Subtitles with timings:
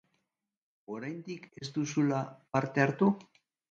[0.95, 2.27] Oraindik ez duzula
[2.59, 3.17] parte hartu?